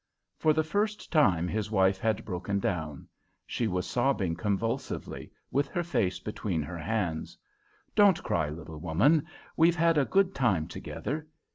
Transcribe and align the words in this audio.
For 0.39 0.51
the 0.51 0.63
first 0.63 1.11
time 1.11 1.47
his 1.47 1.69
wife 1.69 1.99
had 1.99 2.25
broken 2.25 2.59
down. 2.59 3.07
She 3.45 3.67
was 3.67 3.85
sobbing 3.85 4.35
convulsively, 4.35 5.29
with 5.51 5.67
her 5.67 5.83
face 5.83 6.17
between 6.17 6.63
her 6.63 6.79
hands. 6.79 7.37
"Don't 7.93 8.23
cry, 8.23 8.49
little 8.49 8.79
woman! 8.79 9.27
We've 9.55 9.75
had 9.75 9.99
a 9.99 10.05
good 10.05 10.33
time 10.33 10.67
together. 10.67 11.27